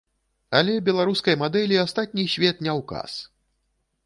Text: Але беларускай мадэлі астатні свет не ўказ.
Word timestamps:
Але 0.59 0.73
беларускай 0.87 1.35
мадэлі 1.43 1.79
астатні 1.85 2.27
свет 2.37 2.65
не 2.67 2.77
ўказ. 2.81 3.11